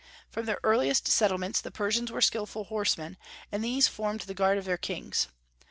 From 0.31 0.47
their 0.47 0.59
earliest 0.63 1.07
settlements 1.09 1.61
the 1.61 1.69
Persians 1.69 2.11
were 2.11 2.21
skilful 2.21 2.63
horsemen, 2.63 3.17
and 3.51 3.63
these 3.63 3.87
formed 3.87 4.21
the 4.21 4.33
guard 4.33 4.57
of 4.57 4.65
their 4.65 4.75
kings. 4.75 5.27